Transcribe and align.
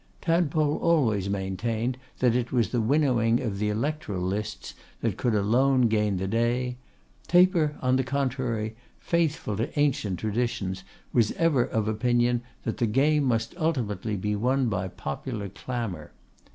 Tadpole 0.19 0.77
always 0.77 1.29
maintained 1.29 1.95
that 2.17 2.33
it 2.35 2.51
was 2.51 2.69
the 2.69 2.81
winnowing 2.81 3.39
of 3.39 3.59
the 3.59 3.69
electoral 3.69 4.23
lists 4.23 4.73
that 5.01 5.15
could 5.15 5.35
alone 5.35 5.81
gain 5.81 6.17
the 6.17 6.27
day; 6.27 6.77
Taper, 7.27 7.75
on 7.83 7.97
the 7.97 8.03
contrary, 8.03 8.75
faithful 8.99 9.55
to 9.57 9.79
ancient 9.79 10.17
traditions, 10.17 10.83
was 11.13 11.33
ever 11.33 11.63
of 11.63 11.87
opinion 11.87 12.41
that 12.63 12.77
the 12.77 12.87
game 12.87 13.25
must 13.25 13.53
ultimately 13.59 14.15
be 14.17 14.35
won 14.35 14.69
by 14.69 14.87
popular 14.87 15.49
clamour. 15.49 16.09